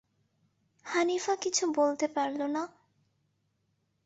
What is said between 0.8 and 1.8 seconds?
হানিফা কিছু